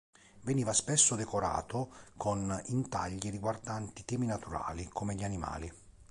Veniva 0.41 0.73
spesso 0.73 1.13
decorato 1.15 1.93
con 2.17 2.59
intagli 2.69 3.29
riguardanti 3.29 4.03
temi 4.03 4.25
naturali 4.25 4.89
come 4.91 5.13
gli 5.13 5.23
animali. 5.23 5.71